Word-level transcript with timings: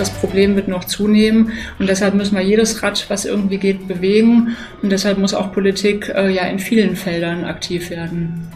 Das 0.00 0.08
Problem 0.08 0.56
wird 0.56 0.66
noch 0.66 0.84
zunehmen 0.84 1.52
und 1.78 1.86
deshalb 1.86 2.14
müssen 2.14 2.34
wir 2.34 2.42
jedes 2.42 2.82
Rad, 2.82 3.04
was 3.10 3.26
irgendwie 3.26 3.58
geht, 3.58 3.86
bewegen 3.86 4.56
und 4.80 4.88
deshalb 4.88 5.18
muss 5.18 5.34
auch 5.34 5.52
Politik 5.52 6.08
äh, 6.08 6.30
ja 6.30 6.44
in 6.44 6.58
vielen 6.58 6.96
Feldern 6.96 7.44
aktiv 7.44 7.90
werden. 7.90 8.48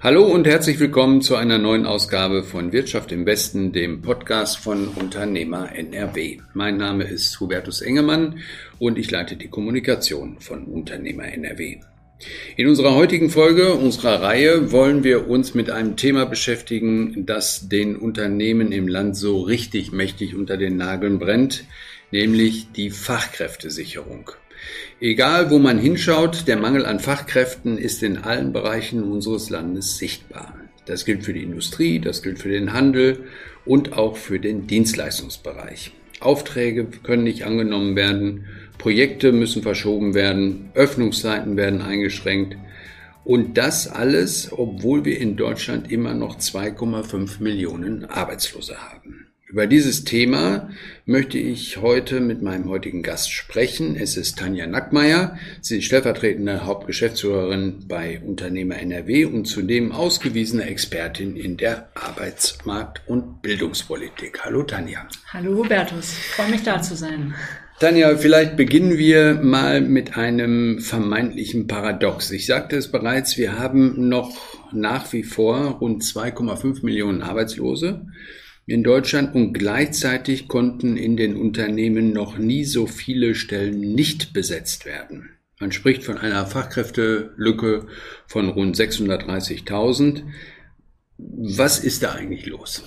Hallo 0.00 0.22
und 0.22 0.46
herzlich 0.46 0.78
willkommen 0.78 1.22
zu 1.22 1.34
einer 1.34 1.58
neuen 1.58 1.86
Ausgabe 1.86 2.44
von 2.44 2.70
Wirtschaft 2.70 3.10
im 3.10 3.26
Westen, 3.26 3.72
dem 3.72 4.02
Podcast 4.02 4.58
von 4.58 4.86
Unternehmer 4.86 5.74
NRW. 5.74 6.38
Mein 6.54 6.76
Name 6.76 7.02
ist 7.02 7.40
Hubertus 7.40 7.80
Engemann 7.80 8.38
und 8.78 8.96
ich 8.96 9.10
leite 9.10 9.34
die 9.34 9.48
Kommunikation 9.48 10.36
von 10.38 10.66
Unternehmer 10.66 11.24
NRW. 11.24 11.80
In 12.56 12.68
unserer 12.68 12.94
heutigen 12.94 13.30
Folge 13.30 13.74
unserer 13.74 14.22
Reihe 14.22 14.72
wollen 14.72 15.04
wir 15.04 15.28
uns 15.28 15.54
mit 15.54 15.70
einem 15.70 15.96
Thema 15.96 16.24
beschäftigen, 16.26 17.26
das 17.26 17.68
den 17.68 17.96
Unternehmen 17.96 18.72
im 18.72 18.88
Land 18.88 19.16
so 19.16 19.40
richtig 19.40 19.92
mächtig 19.92 20.34
unter 20.34 20.56
den 20.56 20.76
Nageln 20.76 21.18
brennt, 21.18 21.64
nämlich 22.10 22.72
die 22.72 22.90
Fachkräftesicherung. 22.90 24.30
Egal, 25.00 25.50
wo 25.50 25.58
man 25.58 25.78
hinschaut, 25.78 26.46
der 26.46 26.56
Mangel 26.56 26.86
an 26.86 27.00
Fachkräften 27.00 27.78
ist 27.78 28.02
in 28.02 28.18
allen 28.18 28.52
Bereichen 28.52 29.02
unseres 29.02 29.50
Landes 29.50 29.98
sichtbar. 29.98 30.54
Das 30.86 31.04
gilt 31.04 31.24
für 31.24 31.32
die 31.32 31.42
Industrie, 31.42 31.98
das 31.98 32.22
gilt 32.22 32.38
für 32.38 32.50
den 32.50 32.72
Handel 32.72 33.24
und 33.64 33.94
auch 33.94 34.16
für 34.16 34.38
den 34.38 34.66
Dienstleistungsbereich. 34.66 35.92
Aufträge 36.20 36.86
können 37.02 37.24
nicht 37.24 37.44
angenommen 37.44 37.96
werden, 37.96 38.46
Projekte 38.82 39.30
müssen 39.30 39.62
verschoben 39.62 40.12
werden, 40.12 40.70
Öffnungszeiten 40.74 41.56
werden 41.56 41.82
eingeschränkt. 41.82 42.56
Und 43.24 43.56
das 43.56 43.86
alles, 43.86 44.50
obwohl 44.50 45.04
wir 45.04 45.20
in 45.20 45.36
Deutschland 45.36 45.92
immer 45.92 46.14
noch 46.14 46.40
2,5 46.40 47.40
Millionen 47.40 48.06
Arbeitslose 48.06 48.76
haben. 48.78 49.28
Über 49.46 49.68
dieses 49.68 50.02
Thema 50.02 50.70
möchte 51.06 51.38
ich 51.38 51.76
heute 51.76 52.18
mit 52.18 52.42
meinem 52.42 52.68
heutigen 52.68 53.04
Gast 53.04 53.30
sprechen. 53.30 53.94
Es 53.94 54.16
ist 54.16 54.38
Tanja 54.38 54.66
Nackmeier. 54.66 55.38
Sie 55.60 55.78
ist 55.78 55.84
stellvertretende 55.84 56.64
Hauptgeschäftsführerin 56.64 57.84
bei 57.86 58.20
Unternehmer 58.26 58.80
NRW 58.80 59.26
und 59.26 59.44
zudem 59.44 59.92
ausgewiesene 59.92 60.64
Expertin 60.64 61.36
in 61.36 61.56
der 61.56 61.88
Arbeitsmarkt- 61.94 63.02
und 63.06 63.42
Bildungspolitik. 63.42 64.40
Hallo 64.42 64.64
Tanja. 64.64 65.06
Hallo 65.28 65.58
Hubertus, 65.58 66.14
freue 66.34 66.50
mich 66.50 66.64
da 66.64 66.82
zu 66.82 66.96
sein. 66.96 67.32
Tanja, 67.78 68.16
vielleicht 68.16 68.56
beginnen 68.56 68.96
wir 68.96 69.34
mal 69.34 69.80
mit 69.80 70.16
einem 70.16 70.78
vermeintlichen 70.78 71.66
Paradox. 71.66 72.30
Ich 72.30 72.46
sagte 72.46 72.76
es 72.76 72.92
bereits, 72.92 73.36
wir 73.36 73.58
haben 73.58 74.08
noch 74.08 74.36
nach 74.72 75.12
wie 75.12 75.24
vor 75.24 75.78
rund 75.80 76.02
2,5 76.02 76.84
Millionen 76.84 77.22
Arbeitslose 77.22 78.06
in 78.66 78.84
Deutschland 78.84 79.34
und 79.34 79.52
gleichzeitig 79.52 80.46
konnten 80.46 80.96
in 80.96 81.16
den 81.16 81.36
Unternehmen 81.36 82.12
noch 82.12 82.38
nie 82.38 82.64
so 82.64 82.86
viele 82.86 83.34
Stellen 83.34 83.80
nicht 83.80 84.32
besetzt 84.32 84.86
werden. 84.86 85.30
Man 85.58 85.72
spricht 85.72 86.04
von 86.04 86.18
einer 86.18 86.46
Fachkräftelücke 86.46 87.86
von 88.26 88.48
rund 88.48 88.76
630.000. 88.76 90.22
Was 91.18 91.78
ist 91.78 92.02
da 92.02 92.12
eigentlich 92.12 92.46
los? 92.46 92.82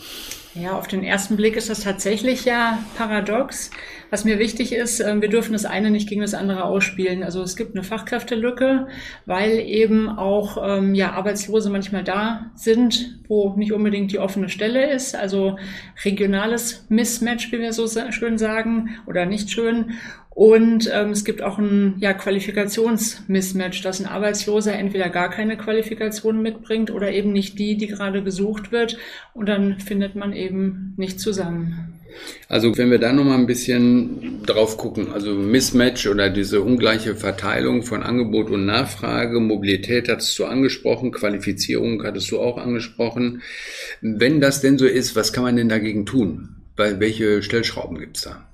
Ja, 0.56 0.78
auf 0.78 0.88
den 0.88 1.04
ersten 1.04 1.36
Blick 1.36 1.58
ist 1.58 1.70
das 1.70 1.82
tatsächlich 1.82 2.46
ja 2.46 2.84
paradox. 2.98 3.72
Was 4.10 4.26
mir 4.26 4.40
wichtig 4.40 4.74
ist, 4.74 5.00
ähm, 5.00 5.22
wir 5.22 5.30
dürfen 5.30 5.54
das 5.54 5.66
eine 5.66 5.92
nicht 5.92 6.08
gegen 6.08 6.22
das 6.22 6.34
andere 6.34 6.66
ausspielen. 6.66 7.24
Also 7.24 7.42
es 7.42 7.56
gibt 7.56 7.76
eine 7.76 7.84
Fachkräftelücke, 7.84 8.88
weil 9.26 9.60
eben 9.60 10.10
auch 10.10 10.58
ähm, 10.62 10.96
ja, 10.96 11.14
Arbeitslose 11.14 11.70
manchmal 11.70 12.04
da 12.04 12.52
sind, 12.56 13.20
wo 13.28 13.56
nicht 13.56 13.74
unbedingt 13.74 14.12
die 14.12 14.20
offene 14.20 14.50
Stelle 14.50 14.92
ist. 14.92 15.16
Also 15.16 15.58
regionales 16.04 16.86
Mismatch, 16.90 17.52
wie 17.52 17.60
wir 17.60 17.74
so 17.74 17.88
schön 18.12 18.38
sagen, 18.38 18.98
oder 19.08 19.26
nicht 19.26 19.50
schön. 19.50 19.94
Und 20.36 20.92
ähm, 20.94 21.12
es 21.12 21.24
gibt 21.24 21.42
auch 21.42 21.58
ein 21.58 21.96
ja, 22.00 22.14
Qualifikationsmismatch, 22.14 23.82
dass 23.82 24.02
ein 24.02 24.06
Arbeitsloser 24.06 24.74
entweder 24.74 25.08
gar 25.10 25.30
keine 25.30 25.56
Qualifikation 25.56 26.42
mitbringt 26.42 26.92
oder 26.92 27.10
eben 27.14 27.32
nicht 27.32 27.58
die, 27.58 27.78
die 27.78 27.88
gerade 27.88 28.22
gesucht 28.22 28.74
wird. 28.74 28.98
Und 29.34 29.48
dann 29.48 29.80
findet 29.80 30.16
man 30.16 30.34
eben 30.34 30.94
nicht 30.98 31.22
zusammen. 31.22 32.02
Also 32.48 32.78
wenn 32.78 32.92
wir 32.92 33.00
da 33.00 33.14
nochmal 33.14 33.38
ein 33.38 33.48
bisschen 33.48 34.44
drauf 34.46 34.78
gucken, 34.78 35.12
also 35.12 35.34
Mismatch 35.34 36.08
oder 36.08 36.30
diese 36.30 36.62
ungleiche 36.62 37.16
Verteilung 37.16 37.84
von 37.84 38.04
Angebot 38.04 38.50
und 38.50 38.66
Nachfrage, 38.66 39.40
Mobilität 39.40 40.10
hattest 40.10 40.38
du 40.40 40.46
angesprochen, 40.46 41.12
Qualifizierung 41.12 42.04
hattest 42.04 42.32
du 42.32 42.40
auch 42.40 42.58
angesprochen. 42.58 43.42
Wenn 44.02 44.42
das 44.42 44.62
denn 44.62 44.78
so 44.78 44.86
ist, 44.86 45.16
was 45.16 45.34
kann 45.34 45.44
man 45.44 45.56
denn 45.56 45.70
dagegen 45.70 46.06
tun? 46.06 46.58
Weil 46.76 47.00
welche 47.00 47.42
Stellschrauben 47.42 47.98
gibt's 47.98 48.24
da? 48.24 48.48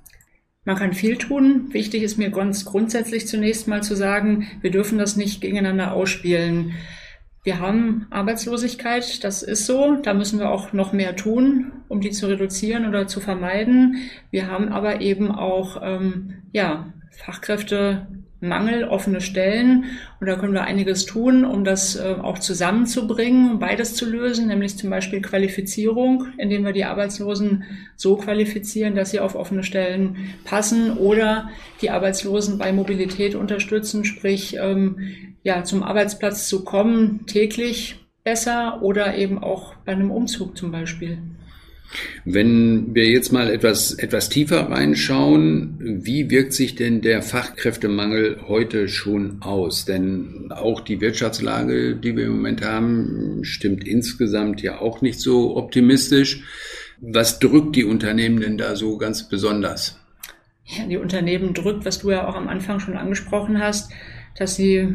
Man 0.64 0.76
kann 0.76 0.92
viel 0.92 1.16
tun. 1.16 1.70
Wichtig 1.72 2.04
ist 2.04 2.18
mir 2.18 2.30
ganz 2.30 2.64
grundsätzlich 2.64 3.26
zunächst 3.26 3.66
mal 3.66 3.82
zu 3.82 3.96
sagen, 3.96 4.46
wir 4.60 4.70
dürfen 4.70 4.96
das 4.96 5.16
nicht 5.16 5.40
gegeneinander 5.40 5.92
ausspielen. 5.92 6.74
Wir 7.44 7.58
haben 7.58 8.06
Arbeitslosigkeit, 8.10 9.24
das 9.24 9.42
ist 9.42 9.66
so. 9.66 9.96
Da 9.96 10.14
müssen 10.14 10.38
wir 10.38 10.50
auch 10.50 10.72
noch 10.72 10.92
mehr 10.92 11.16
tun, 11.16 11.72
um 11.88 12.00
die 12.00 12.12
zu 12.12 12.28
reduzieren 12.28 12.86
oder 12.86 13.08
zu 13.08 13.18
vermeiden. 13.18 13.96
Wir 14.30 14.46
haben 14.46 14.68
aber 14.68 15.00
eben 15.00 15.32
auch 15.32 15.80
ähm, 15.82 16.34
ja, 16.52 16.92
Fachkräfte 17.10 18.06
Mangel, 18.42 18.84
offene 18.84 19.20
Stellen. 19.20 19.84
Und 20.20 20.26
da 20.26 20.36
können 20.36 20.52
wir 20.52 20.64
einiges 20.64 21.06
tun, 21.06 21.44
um 21.44 21.64
das 21.64 21.96
äh, 21.96 22.16
auch 22.20 22.38
zusammenzubringen, 22.38 23.52
um 23.52 23.58
beides 23.58 23.94
zu 23.94 24.08
lösen, 24.08 24.48
nämlich 24.48 24.76
zum 24.76 24.90
Beispiel 24.90 25.20
Qualifizierung, 25.20 26.26
indem 26.38 26.64
wir 26.64 26.72
die 26.72 26.84
Arbeitslosen 26.84 27.64
so 27.96 28.16
qualifizieren, 28.16 28.94
dass 28.94 29.10
sie 29.10 29.20
auf 29.20 29.36
offene 29.36 29.62
Stellen 29.62 30.16
passen 30.44 30.96
oder 30.96 31.50
die 31.80 31.90
Arbeitslosen 31.90 32.58
bei 32.58 32.72
Mobilität 32.72 33.34
unterstützen, 33.36 34.04
sprich 34.04 34.56
ähm, 34.60 35.31
ja, 35.42 35.64
zum 35.64 35.82
Arbeitsplatz 35.82 36.48
zu 36.48 36.64
kommen, 36.64 37.26
täglich 37.26 37.96
besser 38.24 38.82
oder 38.82 39.16
eben 39.16 39.42
auch 39.42 39.74
bei 39.84 39.92
einem 39.92 40.10
Umzug 40.10 40.56
zum 40.56 40.70
Beispiel. 40.70 41.18
Wenn 42.24 42.94
wir 42.94 43.06
jetzt 43.06 43.32
mal 43.32 43.50
etwas, 43.50 43.92
etwas 43.92 44.28
tiefer 44.28 44.70
reinschauen, 44.70 46.00
wie 46.04 46.30
wirkt 46.30 46.54
sich 46.54 46.74
denn 46.74 47.02
der 47.02 47.22
Fachkräftemangel 47.22 48.42
heute 48.48 48.88
schon 48.88 49.42
aus? 49.42 49.84
Denn 49.84 50.48
auch 50.50 50.80
die 50.80 51.00
Wirtschaftslage, 51.00 51.96
die 51.96 52.16
wir 52.16 52.26
im 52.26 52.36
Moment 52.36 52.62
haben, 52.64 53.40
stimmt 53.42 53.86
insgesamt 53.86 54.62
ja 54.62 54.80
auch 54.80 55.02
nicht 55.02 55.20
so 55.20 55.56
optimistisch. 55.56 56.44
Was 57.00 57.40
drückt 57.40 57.76
die 57.76 57.84
Unternehmen 57.84 58.40
denn 58.40 58.56
da 58.56 58.76
so 58.76 58.96
ganz 58.96 59.28
besonders? 59.28 59.98
Ja, 60.64 60.86
die 60.86 60.96
Unternehmen 60.96 61.52
drückt, 61.52 61.84
was 61.84 61.98
du 61.98 62.12
ja 62.12 62.26
auch 62.26 62.36
am 62.36 62.48
Anfang 62.48 62.78
schon 62.78 62.96
angesprochen 62.96 63.58
hast, 63.58 63.92
dass 64.38 64.54
sie 64.54 64.88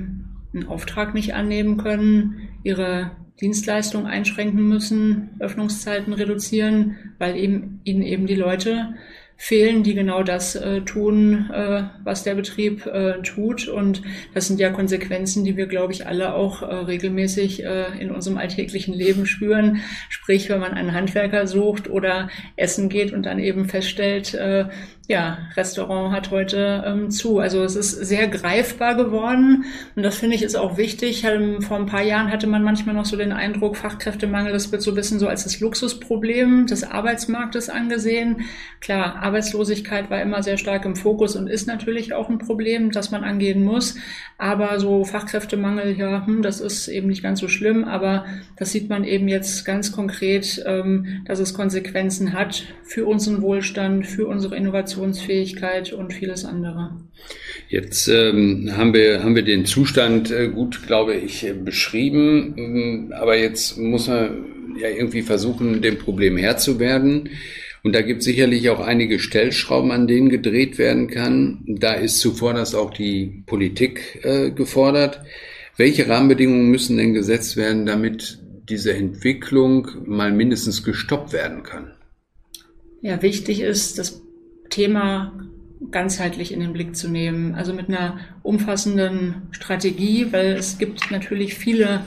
einen 0.59 0.69
Auftrag 0.69 1.13
nicht 1.13 1.33
annehmen 1.33 1.77
können, 1.77 2.49
ihre 2.63 3.11
Dienstleistungen 3.39 4.07
einschränken 4.07 4.67
müssen, 4.67 5.29
Öffnungszeiten 5.39 6.13
reduzieren, 6.13 6.97
weil 7.19 7.35
eben 7.37 7.81
ihnen 7.83 8.01
eben 8.01 8.25
die 8.25 8.35
Leute 8.35 8.95
fehlen, 9.39 9.83
die 9.83 9.93
genau 9.93 10.23
das 10.23 10.55
äh, 10.55 10.81
tun, 10.81 11.51
äh, 11.51 11.83
was 12.03 12.23
der 12.23 12.33
Betrieb 12.33 12.87
äh, 12.87 13.21
tut. 13.21 13.67
Und 13.67 14.01
das 14.33 14.47
sind 14.47 14.59
ja 14.59 14.71
Konsequenzen, 14.71 15.45
die 15.45 15.55
wir, 15.55 15.67
glaube 15.67 15.93
ich, 15.93 16.07
alle 16.07 16.33
auch 16.33 16.63
äh, 16.63 16.65
regelmäßig 16.65 17.63
äh, 17.63 17.99
in 17.99 18.09
unserem 18.09 18.39
alltäglichen 18.39 18.95
Leben 18.95 19.27
spüren. 19.27 19.81
Sprich, 20.09 20.49
wenn 20.49 20.59
man 20.59 20.73
einen 20.73 20.93
Handwerker 20.93 21.45
sucht 21.45 21.87
oder 21.87 22.29
essen 22.55 22.89
geht 22.89 23.13
und 23.13 23.27
dann 23.27 23.37
eben 23.37 23.65
feststellt, 23.65 24.33
äh, 24.33 24.65
ja, 25.09 25.37
Restaurant 25.55 26.13
hat 26.13 26.31
heute 26.31 26.83
ähm, 26.85 27.09
zu. 27.11 27.39
Also 27.39 27.63
es 27.63 27.77
ist 27.77 27.91
sehr 27.91 28.27
greifbar 28.27 28.95
geworden 28.95 29.63
und 29.95 30.03
das 30.03 30.17
finde 30.17 30.35
ich 30.35 30.43
ist 30.43 30.57
auch 30.57 30.75
wichtig. 30.75 31.23
Ähm, 31.23 31.61
vor 31.61 31.77
ein 31.77 31.85
paar 31.85 32.03
Jahren 32.03 32.29
hatte 32.29 32.45
man 32.45 32.61
manchmal 32.61 32.93
noch 32.93 33.05
so 33.05 33.15
den 33.15 33.31
Eindruck, 33.31 33.77
Fachkräftemangel, 33.77 34.51
das 34.51 34.69
wird 34.73 34.81
so 34.81 34.91
ein 34.91 34.95
bisschen 34.95 35.19
so 35.19 35.29
als 35.29 35.45
das 35.45 35.61
Luxusproblem 35.61 36.67
des 36.67 36.83
Arbeitsmarktes 36.83 37.69
angesehen. 37.69 38.41
Klar, 38.81 39.23
Arbeitslosigkeit 39.23 40.09
war 40.09 40.21
immer 40.21 40.43
sehr 40.43 40.57
stark 40.57 40.83
im 40.83 40.97
Fokus 40.97 41.37
und 41.37 41.47
ist 41.47 41.67
natürlich 41.67 42.11
auch 42.13 42.27
ein 42.29 42.37
Problem, 42.37 42.91
das 42.91 43.09
man 43.09 43.23
angehen 43.23 43.63
muss. 43.63 43.95
Aber 44.37 44.77
so 44.77 45.05
Fachkräftemangel, 45.05 45.97
ja, 45.97 46.27
hm, 46.27 46.41
das 46.41 46.59
ist 46.59 46.89
eben 46.89 47.07
nicht 47.07 47.23
ganz 47.23 47.39
so 47.39 47.47
schlimm, 47.47 47.85
aber 47.85 48.25
das 48.57 48.73
sieht 48.73 48.89
man 48.89 49.05
eben 49.05 49.29
jetzt 49.29 49.63
ganz 49.63 49.93
konkret, 49.93 50.61
ähm, 50.65 51.21
dass 51.23 51.39
es 51.39 51.53
Konsequenzen 51.53 52.33
hat 52.33 52.63
für 52.83 53.05
unseren 53.05 53.41
Wohlstand, 53.41 54.05
für 54.05 54.27
unsere 54.27 54.57
Innovation 54.57 54.96
Innovationsfähigkeit 54.97 55.93
und 55.93 56.13
vieles 56.13 56.45
andere. 56.45 56.91
Jetzt 57.69 58.07
ähm, 58.07 58.71
haben, 58.75 58.93
wir, 58.93 59.23
haben 59.23 59.35
wir 59.35 59.43
den 59.43 59.65
Zustand 59.65 60.31
äh, 60.31 60.47
gut, 60.47 60.85
glaube 60.85 61.15
ich, 61.15 61.45
äh, 61.45 61.53
beschrieben. 61.53 62.53
Ähm, 62.57 63.13
aber 63.15 63.37
jetzt 63.37 63.77
muss 63.77 64.07
man 64.07 64.77
ja 64.79 64.89
irgendwie 64.89 65.21
versuchen, 65.21 65.81
dem 65.81 65.97
Problem 65.97 66.37
Herr 66.37 66.57
zu 66.57 66.79
werden. 66.79 67.29
Und 67.83 67.93
da 67.93 68.01
gibt 68.01 68.19
es 68.19 68.25
sicherlich 68.25 68.69
auch 68.69 68.79
einige 68.79 69.19
Stellschrauben, 69.19 69.91
an 69.91 70.07
denen 70.07 70.29
gedreht 70.29 70.77
werden 70.77 71.07
kann. 71.07 71.63
Da 71.67 71.93
ist 71.93 72.19
zuvor 72.19 72.53
das 72.53 72.75
auch 72.75 72.91
die 72.91 73.43
Politik 73.45 74.19
äh, 74.23 74.51
gefordert. 74.51 75.21
Welche 75.77 76.09
Rahmenbedingungen 76.09 76.69
müssen 76.69 76.97
denn 76.97 77.13
gesetzt 77.13 77.55
werden, 77.55 77.85
damit 77.85 78.39
diese 78.67 78.93
Entwicklung 78.93 79.87
mal 80.05 80.31
mindestens 80.31 80.83
gestoppt 80.83 81.33
werden 81.33 81.63
kann? 81.63 81.93
Ja, 83.01 83.21
wichtig 83.21 83.61
ist, 83.61 83.99
das 83.99 84.21
Thema 84.69 85.33
ganzheitlich 85.91 86.51
in 86.51 86.59
den 86.59 86.73
Blick 86.73 86.95
zu 86.95 87.07
nehmen, 87.07 87.55
also 87.55 87.73
mit 87.73 87.87
einer 87.87 88.19
umfassenden 88.43 89.47
Strategie, 89.51 90.27
weil 90.31 90.53
es 90.53 90.77
gibt 90.77 91.11
natürlich 91.11 91.53
viele 91.53 92.01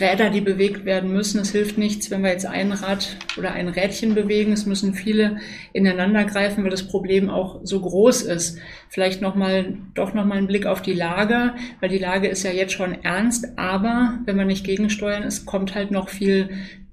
Räder, 0.00 0.30
die 0.30 0.40
bewegt 0.40 0.84
werden 0.84 1.12
müssen. 1.12 1.40
Es 1.40 1.52
hilft 1.52 1.78
nichts, 1.78 2.10
wenn 2.10 2.22
wir 2.22 2.30
jetzt 2.30 2.46
ein 2.46 2.72
Rad 2.72 3.16
oder 3.38 3.52
ein 3.52 3.68
Rädchen 3.68 4.14
bewegen. 4.14 4.52
Es 4.52 4.66
müssen 4.66 4.94
viele 4.94 5.38
ineinander 5.72 6.24
greifen, 6.24 6.64
weil 6.64 6.70
das 6.70 6.88
Problem 6.88 7.30
auch 7.30 7.60
so 7.62 7.80
groß 7.80 8.22
ist. 8.22 8.58
Vielleicht 8.88 9.22
noch 9.22 9.34
mal, 9.34 9.76
doch 9.94 10.12
mal 10.14 10.30
ein 10.32 10.46
Blick 10.46 10.66
auf 10.66 10.82
die 10.82 10.94
Lage, 10.94 11.54
weil 11.80 11.88
die 11.88 11.98
Lage 11.98 12.28
ist 12.28 12.42
ja 12.42 12.50
jetzt 12.50 12.72
schon 12.72 13.04
ernst. 13.04 13.56
Aber 13.56 14.18
wenn 14.24 14.36
wir 14.36 14.44
nicht 14.44 14.66
gegensteuern, 14.66 15.22
es 15.22 15.46
kommt 15.46 15.74
halt 15.74 15.90
noch 15.90 16.08
viel 16.08 16.50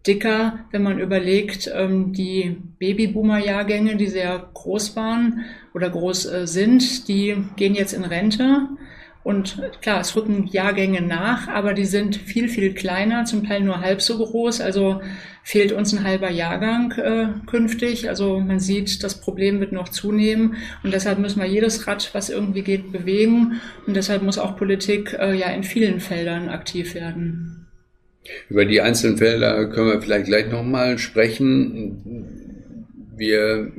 dicker, 0.08 0.60
wenn 0.72 0.84
man 0.84 1.00
überlegt, 1.00 1.72
ähm, 1.74 2.14
die 2.14 2.58
Babyboomer-Jahrgänge, 2.80 3.96
die 3.96 4.08
sehr 4.08 4.50
groß 4.54 4.96
waren 4.96 5.46
oder 5.74 5.90
groß 5.90 6.26
äh, 6.26 6.48
sind, 6.48 7.08
die 7.08 7.38
gehen 7.56 7.76
jetzt 7.76 7.94
in 7.94 8.04
Rente. 8.04 8.68
Und 9.24 9.62
klar, 9.82 10.02
es 10.02 10.16
rücken 10.16 10.48
Jahrgänge 10.48 11.02
nach, 11.02 11.48
aber 11.48 11.76
die 11.76 11.86
sind 11.86 12.16
viel, 12.16 12.50
viel 12.50 12.74
kleiner, 12.74 13.26
zum 13.26 13.46
Teil 13.46 13.62
nur 13.62 13.80
halb 13.80 14.02
so 14.02 14.18
groß. 14.18 14.62
Also 14.62 15.02
fehlt 15.44 15.72
uns 15.72 15.94
ein 15.94 16.04
halber 16.04 16.32
Jahrgang 16.32 16.92
äh, 16.94 17.28
künftig. 17.46 18.10
Also 18.10 18.40
man 18.40 18.60
sieht, 18.60 19.04
das 19.04 19.22
Problem 19.22 19.60
wird 19.60 19.74
noch 19.74 19.90
zunehmen. 19.90 20.56
Und 20.84 20.92
deshalb 20.92 21.20
müssen 21.20 21.40
wir 21.40 21.48
jedes 21.48 21.86
Rad, 21.86 22.10
was 22.14 22.32
irgendwie 22.32 22.64
geht, 22.64 22.92
bewegen. 22.92 23.62
Und 23.86 23.96
deshalb 23.96 24.24
muss 24.24 24.40
auch 24.40 24.58
Politik 24.58 25.14
äh, 25.14 25.36
ja 25.36 25.50
in 25.50 25.64
vielen 25.64 26.00
Feldern 26.00 26.50
aktiv 26.50 26.96
werden. 26.96 27.68
Über 28.50 28.66
die 28.66 28.82
einzelnen 28.82 29.18
Felder 29.18 29.68
können 29.68 29.88
wir 29.88 30.02
vielleicht 30.02 30.26
gleich 30.26 30.52
nochmal 30.52 30.98
sprechen. 30.98 32.28
Wir 33.16 33.72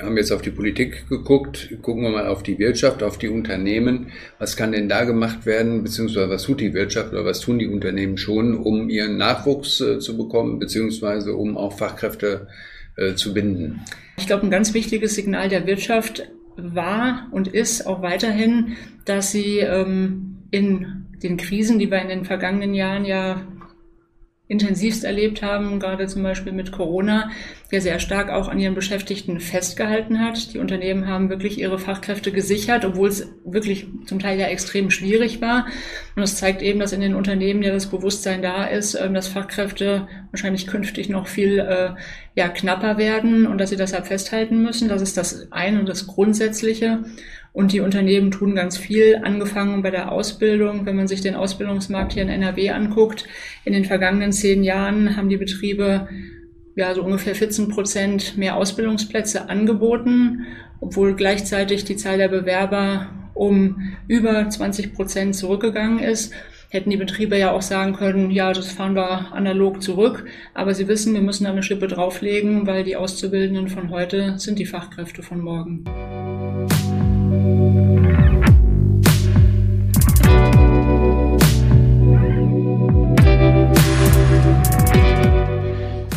haben 0.00 0.16
jetzt 0.16 0.32
auf 0.32 0.42
die 0.42 0.50
Politik 0.50 1.08
geguckt, 1.08 1.70
gucken 1.82 2.02
wir 2.02 2.10
mal 2.10 2.26
auf 2.26 2.42
die 2.42 2.58
Wirtschaft, 2.58 3.02
auf 3.02 3.18
die 3.18 3.28
Unternehmen. 3.28 4.08
Was 4.38 4.56
kann 4.56 4.72
denn 4.72 4.88
da 4.88 5.04
gemacht 5.04 5.46
werden, 5.46 5.82
beziehungsweise 5.82 6.28
was 6.28 6.42
tut 6.42 6.60
die 6.60 6.74
Wirtschaft 6.74 7.12
oder 7.12 7.24
was 7.24 7.40
tun 7.40 7.58
die 7.58 7.66
Unternehmen 7.66 8.18
schon, 8.18 8.54
um 8.54 8.88
ihren 8.88 9.16
Nachwuchs 9.16 9.80
äh, 9.80 9.98
zu 9.98 10.16
bekommen, 10.16 10.58
beziehungsweise 10.58 11.34
um 11.34 11.56
auch 11.56 11.78
Fachkräfte 11.78 12.48
äh, 12.96 13.14
zu 13.14 13.32
binden? 13.32 13.80
Ich 14.18 14.26
glaube, 14.26 14.46
ein 14.46 14.50
ganz 14.50 14.74
wichtiges 14.74 15.14
Signal 15.14 15.48
der 15.48 15.66
Wirtschaft 15.66 16.28
war 16.56 17.28
und 17.30 17.48
ist 17.48 17.86
auch 17.86 18.02
weiterhin, 18.02 18.76
dass 19.04 19.32
sie 19.32 19.58
ähm, 19.58 20.38
in 20.50 21.06
den 21.22 21.36
Krisen, 21.36 21.78
die 21.78 21.90
wir 21.90 22.00
in 22.00 22.08
den 22.08 22.24
vergangenen 22.24 22.74
Jahren 22.74 23.04
ja 23.04 23.42
intensivst 24.48 25.02
erlebt 25.02 25.42
haben, 25.42 25.80
gerade 25.80 26.06
zum 26.06 26.22
Beispiel 26.22 26.52
mit 26.52 26.70
Corona, 26.70 27.30
der 27.72 27.80
sehr 27.80 27.98
stark 27.98 28.30
auch 28.30 28.46
an 28.46 28.60
ihren 28.60 28.76
Beschäftigten 28.76 29.40
festgehalten 29.40 30.20
hat. 30.20 30.54
Die 30.54 30.58
Unternehmen 30.58 31.08
haben 31.08 31.30
wirklich 31.30 31.58
ihre 31.58 31.80
Fachkräfte 31.80 32.30
gesichert, 32.30 32.84
obwohl 32.84 33.08
es 33.08 33.28
wirklich 33.44 33.88
zum 34.06 34.20
Teil 34.20 34.38
ja 34.38 34.46
extrem 34.46 34.90
schwierig 34.90 35.40
war. 35.40 35.66
Und 36.14 36.22
es 36.22 36.36
zeigt 36.36 36.62
eben, 36.62 36.78
dass 36.78 36.92
in 36.92 37.00
den 37.00 37.16
Unternehmen 37.16 37.62
ja 37.62 37.72
das 37.72 37.90
Bewusstsein 37.90 38.40
da 38.40 38.64
ist, 38.66 38.94
ähm, 38.94 39.14
dass 39.14 39.26
Fachkräfte 39.26 40.06
wahrscheinlich 40.36 40.66
künftig 40.66 41.08
noch 41.08 41.28
viel 41.28 41.58
äh, 41.58 41.90
ja, 42.34 42.48
knapper 42.48 42.98
werden 42.98 43.46
und 43.46 43.58
dass 43.58 43.70
sie 43.70 43.76
deshalb 43.76 44.06
festhalten 44.06 44.62
müssen. 44.62 44.90
Das 44.90 45.00
ist 45.00 45.16
das 45.16 45.50
eine 45.50 45.80
und 45.80 45.88
das 45.88 46.06
Grundsätzliche. 46.06 47.04
Und 47.54 47.72
die 47.72 47.80
Unternehmen 47.80 48.30
tun 48.30 48.54
ganz 48.54 48.76
viel, 48.76 49.20
angefangen 49.24 49.82
bei 49.82 49.90
der 49.90 50.12
Ausbildung. 50.12 50.84
Wenn 50.84 50.96
man 50.96 51.08
sich 51.08 51.22
den 51.22 51.34
Ausbildungsmarkt 51.34 52.12
hier 52.12 52.22
in 52.22 52.28
NRW 52.28 52.68
anguckt, 52.68 53.24
in 53.64 53.72
den 53.72 53.86
vergangenen 53.86 54.30
zehn 54.30 54.62
Jahren 54.62 55.16
haben 55.16 55.30
die 55.30 55.38
Betriebe 55.38 56.06
ja 56.76 56.94
so 56.94 57.02
ungefähr 57.02 57.34
14 57.34 57.68
Prozent 57.68 58.36
mehr 58.36 58.56
Ausbildungsplätze 58.56 59.48
angeboten, 59.48 60.44
obwohl 60.82 61.14
gleichzeitig 61.14 61.84
die 61.84 61.96
Zahl 61.96 62.18
der 62.18 62.28
Bewerber 62.28 63.08
um 63.32 63.96
über 64.06 64.46
20 64.46 64.92
Prozent 64.92 65.34
zurückgegangen 65.34 66.00
ist 66.00 66.34
hätten 66.76 66.90
die 66.90 66.96
Betriebe 66.96 67.36
ja 67.36 67.52
auch 67.52 67.62
sagen 67.62 67.94
können, 67.94 68.30
ja, 68.30 68.52
das 68.52 68.70
fahren 68.70 68.94
wir 68.94 69.32
analog 69.32 69.82
zurück. 69.82 70.26
Aber 70.54 70.74
sie 70.74 70.86
wissen, 70.86 71.14
wir 71.14 71.22
müssen 71.22 71.44
da 71.44 71.50
eine 71.50 71.62
Schippe 71.62 71.88
drauflegen, 71.88 72.66
weil 72.66 72.84
die 72.84 72.96
Auszubildenden 72.96 73.68
von 73.68 73.90
heute 73.90 74.38
sind 74.38 74.58
die 74.58 74.66
Fachkräfte 74.66 75.22
von 75.22 75.40
morgen. 75.40 75.84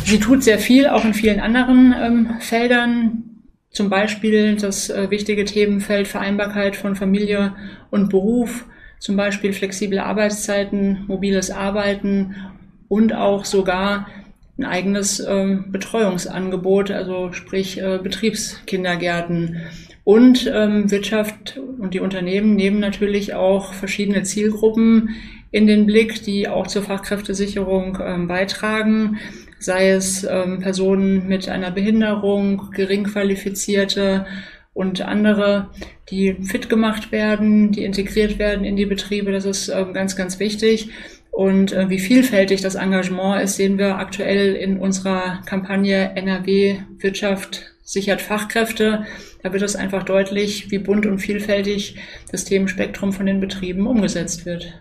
Sie 0.04 0.18
tut 0.18 0.42
sehr 0.42 0.58
viel, 0.58 0.88
auch 0.88 1.04
in 1.04 1.14
vielen 1.14 1.40
anderen 1.40 1.94
ähm, 1.98 2.36
Feldern. 2.40 3.24
Zum 3.70 3.88
Beispiel 3.88 4.56
das 4.56 4.90
äh, 4.90 5.08
wichtige 5.10 5.44
Themenfeld 5.44 6.08
Vereinbarkeit 6.08 6.74
von 6.74 6.96
Familie 6.96 7.54
und 7.90 8.10
Beruf, 8.10 8.66
zum 9.00 9.16
Beispiel 9.16 9.52
flexible 9.52 9.98
Arbeitszeiten, 9.98 11.04
mobiles 11.08 11.50
Arbeiten 11.50 12.36
und 12.88 13.12
auch 13.12 13.44
sogar 13.44 14.06
ein 14.56 14.64
eigenes 14.64 15.18
ähm, 15.18 15.72
Betreuungsangebot, 15.72 16.92
also 16.92 17.32
sprich 17.32 17.80
äh, 17.80 17.98
Betriebskindergärten. 18.00 19.56
Und 20.04 20.50
ähm, 20.52 20.90
Wirtschaft 20.90 21.58
und 21.78 21.94
die 21.94 22.00
Unternehmen 22.00 22.54
nehmen 22.54 22.78
natürlich 22.78 23.34
auch 23.34 23.74
verschiedene 23.74 24.22
Zielgruppen 24.22 25.16
in 25.50 25.66
den 25.66 25.86
Blick, 25.86 26.22
die 26.22 26.48
auch 26.48 26.68
zur 26.68 26.82
Fachkräftesicherung 26.82 27.98
ähm, 28.00 28.28
beitragen 28.28 29.18
sei 29.60 29.90
es 29.90 30.24
ähm, 30.24 30.58
Personen 30.60 31.28
mit 31.28 31.48
einer 31.48 31.70
Behinderung, 31.70 32.70
geringqualifizierte 32.72 34.26
und 34.72 35.02
andere, 35.02 35.70
die 36.10 36.34
fit 36.42 36.68
gemacht 36.68 37.12
werden, 37.12 37.72
die 37.72 37.84
integriert 37.84 38.38
werden 38.38 38.64
in 38.64 38.76
die 38.76 38.86
Betriebe. 38.86 39.32
Das 39.32 39.44
ist 39.44 39.68
ähm, 39.68 39.92
ganz, 39.92 40.16
ganz 40.16 40.38
wichtig. 40.38 40.90
Und 41.30 41.72
äh, 41.72 41.88
wie 41.88 41.98
vielfältig 41.98 42.60
das 42.60 42.74
Engagement 42.74 43.42
ist, 43.42 43.56
sehen 43.56 43.78
wir 43.78 43.96
aktuell 43.96 44.54
in 44.54 44.78
unserer 44.78 45.42
Kampagne 45.46 46.12
NRW 46.16 46.78
Wirtschaft 46.98 47.62
sichert 47.82 48.22
Fachkräfte. 48.22 49.04
Da 49.42 49.52
wird 49.52 49.62
es 49.62 49.76
einfach 49.76 50.04
deutlich, 50.04 50.70
wie 50.70 50.78
bunt 50.78 51.06
und 51.06 51.18
vielfältig 51.18 51.96
das 52.30 52.44
Themenspektrum 52.44 53.12
von 53.12 53.26
den 53.26 53.40
Betrieben 53.40 53.86
umgesetzt 53.86 54.46
wird. 54.46 54.72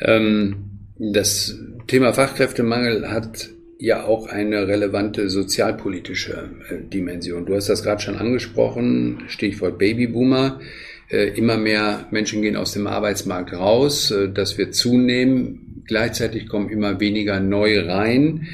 Ähm, 0.00 0.70
das 0.98 1.58
Thema 1.86 2.12
Fachkräftemangel 2.12 3.10
hat 3.10 3.50
ja 3.80 4.04
auch 4.04 4.28
eine 4.28 4.68
relevante 4.68 5.30
sozialpolitische 5.30 6.50
äh, 6.68 6.88
Dimension. 6.88 7.46
Du 7.46 7.54
hast 7.54 7.68
das 7.68 7.82
gerade 7.82 8.02
schon 8.02 8.16
angesprochen, 8.16 9.24
Stichwort 9.28 9.78
Babyboomer. 9.78 10.60
Äh, 11.08 11.30
immer 11.30 11.56
mehr 11.56 12.06
Menschen 12.10 12.42
gehen 12.42 12.56
aus 12.56 12.72
dem 12.72 12.86
Arbeitsmarkt 12.86 13.54
raus, 13.54 14.10
äh, 14.10 14.28
das 14.28 14.58
wird 14.58 14.74
zunehmen. 14.74 15.82
Gleichzeitig 15.86 16.46
kommen 16.46 16.68
immer 16.68 17.00
weniger 17.00 17.40
neu 17.40 17.80
rein. 17.80 18.46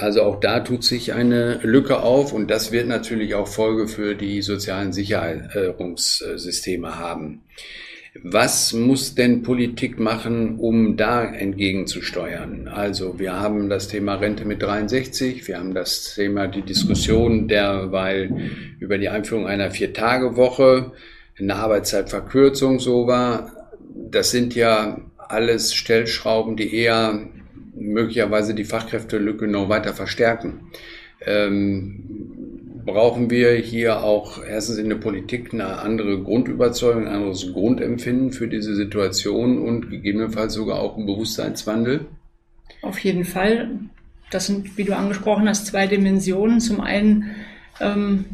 Also 0.00 0.22
auch 0.22 0.40
da 0.40 0.58
tut 0.58 0.82
sich 0.82 1.12
eine 1.12 1.60
Lücke 1.62 2.00
auf 2.00 2.32
und 2.32 2.50
das 2.50 2.72
wird 2.72 2.88
natürlich 2.88 3.36
auch 3.36 3.46
Folge 3.46 3.86
für 3.86 4.16
die 4.16 4.42
sozialen 4.42 4.92
Sicherungssysteme 4.92 6.98
haben. 6.98 7.42
Was 8.20 8.74
muss 8.74 9.14
denn 9.14 9.42
Politik 9.42 9.98
machen, 9.98 10.58
um 10.58 10.98
da 10.98 11.24
entgegenzusteuern? 11.24 12.68
Also 12.68 13.18
wir 13.18 13.40
haben 13.40 13.70
das 13.70 13.88
Thema 13.88 14.16
Rente 14.16 14.44
mit 14.44 14.60
63, 14.60 15.48
wir 15.48 15.58
haben 15.58 15.72
das 15.72 16.14
Thema 16.14 16.46
die 16.46 16.60
Diskussion 16.60 17.48
derweil 17.48 18.50
über 18.80 18.98
die 18.98 19.08
Einführung 19.08 19.46
einer 19.46 19.70
Vier-Tage-Woche, 19.70 20.92
eine 21.38 21.56
Arbeitszeitverkürzung 21.56 22.80
so 22.80 23.06
war. 23.06 23.50
Das 24.10 24.30
sind 24.30 24.54
ja 24.54 25.00
alles 25.16 25.72
Stellschrauben, 25.72 26.56
die 26.56 26.74
eher 26.74 27.18
möglicherweise 27.74 28.54
die 28.54 28.64
Fachkräftelücke 28.64 29.48
noch 29.48 29.70
weiter 29.70 29.94
verstärken. 29.94 30.70
Ähm, 31.24 32.21
brauchen 32.84 33.30
wir 33.30 33.54
hier 33.54 34.02
auch 34.02 34.42
erstens 34.42 34.78
in 34.78 34.88
der 34.88 34.96
Politik 34.96 35.52
eine 35.52 35.78
andere 35.78 36.22
Grundüberzeugung, 36.22 37.06
ein 37.06 37.14
anderes 37.14 37.52
Grundempfinden 37.52 38.32
für 38.32 38.48
diese 38.48 38.74
Situation 38.74 39.58
und 39.62 39.90
gegebenenfalls 39.90 40.54
sogar 40.54 40.80
auch 40.80 40.96
einen 40.96 41.06
Bewusstseinswandel? 41.06 42.06
Auf 42.82 42.98
jeden 42.98 43.24
Fall. 43.24 43.70
Das 44.30 44.46
sind, 44.46 44.76
wie 44.76 44.84
du 44.84 44.96
angesprochen 44.96 45.48
hast, 45.48 45.66
zwei 45.66 45.86
Dimensionen. 45.86 46.60
Zum 46.60 46.80
einen 46.80 47.30
ähm, 47.80 48.24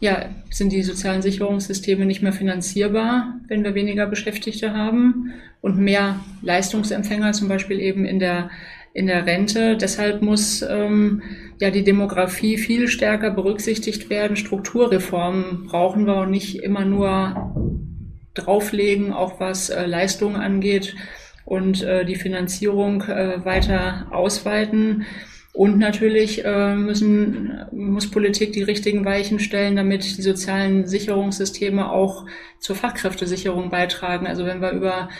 ja, 0.00 0.28
sind 0.50 0.72
die 0.72 0.82
sozialen 0.82 1.22
Sicherungssysteme 1.22 2.04
nicht 2.04 2.22
mehr 2.22 2.32
finanzierbar, 2.32 3.40
wenn 3.48 3.64
wir 3.64 3.74
weniger 3.74 4.06
Beschäftigte 4.06 4.74
haben 4.74 5.32
und 5.62 5.78
mehr 5.78 6.20
Leistungsempfänger, 6.42 7.32
zum 7.32 7.48
Beispiel 7.48 7.80
eben 7.80 8.04
in 8.04 8.18
der 8.18 8.50
in 8.94 9.06
der 9.08 9.26
Rente. 9.26 9.76
Deshalb 9.76 10.22
muss 10.22 10.62
ähm, 10.62 11.22
ja 11.60 11.70
die 11.70 11.84
Demografie 11.84 12.56
viel 12.56 12.88
stärker 12.88 13.30
berücksichtigt 13.30 14.08
werden. 14.08 14.36
Strukturreformen 14.36 15.66
brauchen 15.66 16.06
wir 16.06 16.16
und 16.16 16.30
nicht 16.30 16.62
immer 16.62 16.86
nur 16.86 17.52
drauflegen, 18.34 19.12
auch 19.12 19.40
was 19.40 19.68
äh, 19.68 19.84
Leistungen 19.84 20.36
angeht. 20.36 20.94
und 21.44 21.82
äh, 21.82 22.04
die 22.04 22.14
Finanzierung 22.14 23.02
äh, 23.02 23.44
weiter 23.44 24.06
ausweiten. 24.10 25.04
Und 25.52 25.78
natürlich 25.78 26.44
äh, 26.44 26.74
müssen, 26.74 27.66
muss 27.70 28.10
Politik 28.10 28.52
die 28.52 28.64
richtigen 28.64 29.04
Weichen 29.04 29.38
stellen, 29.38 29.76
damit 29.76 30.16
die 30.16 30.22
sozialen 30.22 30.86
Sicherungssysteme 30.86 31.92
auch 31.92 32.26
zur 32.58 32.74
Fachkräftesicherung 32.74 33.70
beitragen. 33.70 34.26
Also 34.26 34.46
wenn 34.46 34.60
wir 34.60 34.72
über 34.72 35.10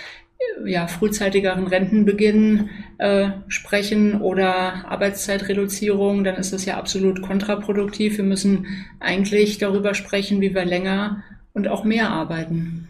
ja, 0.64 0.86
frühzeitigeren 0.86 1.66
Rentenbeginn 1.66 2.70
äh, 2.98 3.28
sprechen 3.48 4.20
oder 4.20 4.86
Arbeitszeitreduzierung, 4.88 6.24
dann 6.24 6.36
ist 6.36 6.52
das 6.52 6.64
ja 6.64 6.76
absolut 6.76 7.22
kontraproduktiv. 7.22 8.16
Wir 8.16 8.24
müssen 8.24 8.66
eigentlich 9.00 9.58
darüber 9.58 9.94
sprechen, 9.94 10.40
wie 10.40 10.54
wir 10.54 10.64
länger 10.64 11.22
und 11.52 11.68
auch 11.68 11.84
mehr 11.84 12.10
arbeiten. 12.10 12.88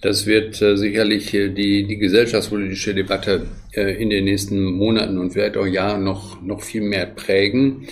Das 0.00 0.26
wird 0.26 0.60
äh, 0.62 0.76
sicherlich 0.76 1.30
die, 1.30 1.86
die 1.86 1.96
gesellschaftspolitische 1.98 2.94
Debatte 2.94 3.46
äh, 3.72 4.00
in 4.00 4.10
den 4.10 4.24
nächsten 4.24 4.62
Monaten 4.62 5.18
und 5.18 5.32
vielleicht 5.32 5.56
auch 5.56 5.66
Jahren 5.66 6.04
noch, 6.04 6.40
noch 6.42 6.62
viel 6.62 6.82
mehr 6.82 7.06
prägen. 7.06 7.88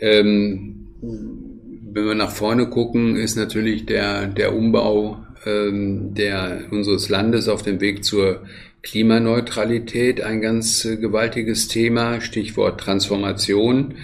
Ähm, 0.00 0.86
wenn 1.00 2.06
wir 2.06 2.14
nach 2.14 2.30
vorne 2.30 2.68
gucken, 2.68 3.16
ist 3.16 3.36
natürlich 3.36 3.86
der, 3.86 4.26
der 4.26 4.54
Umbau 4.54 5.25
ähm, 5.46 6.14
der, 6.14 6.64
unseres 6.70 7.08
Landes 7.08 7.48
auf 7.48 7.62
dem 7.62 7.80
Weg 7.80 8.04
zur 8.04 8.42
Klimaneutralität 8.82 10.20
ein 10.20 10.40
ganz 10.40 10.84
äh, 10.84 10.96
gewaltiges 10.96 11.68
Thema, 11.68 12.20
Stichwort 12.20 12.80
Transformation. 12.80 13.94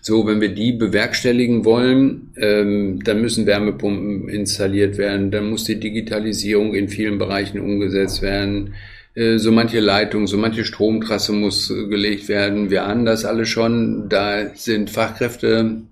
So, 0.00 0.26
wenn 0.26 0.40
wir 0.40 0.50
die 0.50 0.72
bewerkstelligen 0.72 1.64
wollen, 1.64 2.32
ähm, 2.36 3.02
dann 3.02 3.20
müssen 3.20 3.46
Wärmepumpen 3.46 4.28
installiert 4.28 4.98
werden, 4.98 5.30
dann 5.32 5.50
muss 5.50 5.64
die 5.64 5.80
Digitalisierung 5.80 6.74
in 6.74 6.88
vielen 6.88 7.18
Bereichen 7.18 7.60
umgesetzt 7.60 8.22
werden. 8.22 8.74
Äh, 9.16 9.38
so 9.38 9.50
manche 9.50 9.80
Leitung, 9.80 10.26
so 10.26 10.36
manche 10.36 10.64
Stromtrasse 10.64 11.32
muss 11.32 11.70
äh, 11.70 11.86
gelegt 11.88 12.28
werden. 12.28 12.70
Wir 12.70 12.84
ahnen 12.84 13.04
das 13.04 13.24
alle 13.24 13.46
schon. 13.46 14.08
Da 14.08 14.54
sind 14.54 14.90
Fachkräfte 14.90 15.82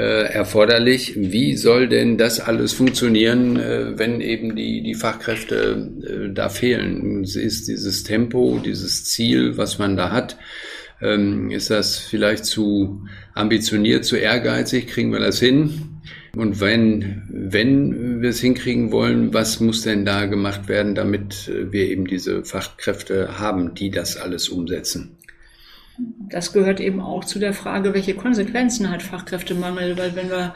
erforderlich. 0.00 1.14
Wie 1.16 1.56
soll 1.56 1.88
denn 1.88 2.16
das 2.16 2.40
alles 2.40 2.72
funktionieren, 2.72 3.58
äh, 3.58 3.98
wenn 3.98 4.20
eben 4.20 4.56
die, 4.56 4.82
die 4.82 4.94
Fachkräfte 4.94 5.90
äh, 6.02 6.32
da 6.32 6.48
fehlen? 6.48 7.24
Ist 7.24 7.68
dieses 7.68 8.02
Tempo, 8.02 8.58
dieses 8.64 9.04
Ziel, 9.04 9.58
was 9.58 9.78
man 9.78 9.96
da 9.96 10.10
hat, 10.10 10.38
ähm, 11.02 11.50
ist 11.50 11.70
das 11.70 11.98
vielleicht 11.98 12.46
zu 12.46 13.04
ambitioniert, 13.34 14.04
zu 14.06 14.16
ehrgeizig? 14.16 14.86
Kriegen 14.86 15.12
wir 15.12 15.20
das 15.20 15.38
hin? 15.38 16.00
Und 16.34 16.60
wenn, 16.60 17.24
wenn 17.28 18.22
wir 18.22 18.30
es 18.30 18.40
hinkriegen 18.40 18.90
wollen, 18.92 19.34
was 19.34 19.60
muss 19.60 19.82
denn 19.82 20.06
da 20.06 20.24
gemacht 20.24 20.66
werden, 20.68 20.94
damit 20.94 21.52
wir 21.70 21.90
eben 21.90 22.06
diese 22.06 22.42
Fachkräfte 22.42 23.38
haben, 23.38 23.74
die 23.74 23.90
das 23.90 24.16
alles 24.16 24.48
umsetzen? 24.48 25.18
Das 25.98 26.52
gehört 26.52 26.80
eben 26.80 27.00
auch 27.00 27.24
zu 27.24 27.38
der 27.38 27.52
Frage, 27.52 27.94
welche 27.94 28.14
Konsequenzen 28.14 28.90
hat 28.90 29.02
Fachkräftemangel, 29.02 29.98
weil 29.98 30.14
wenn 30.16 30.30
wir 30.30 30.54